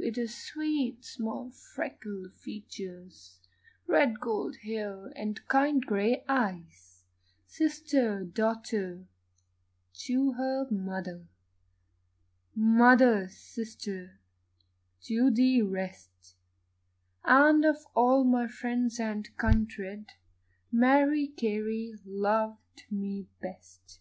[0.00, 3.38] With her sweet small freckled features,
[3.86, 7.04] Red gold hair, and kind grey eyes;
[7.46, 9.06] Sister, daughter,
[10.06, 11.28] to her mother,
[12.56, 14.18] Mother, sister,
[15.02, 16.34] to the rest
[17.22, 20.08] And of all my friends and kindred,
[20.72, 24.00] Mary Carey loved me best.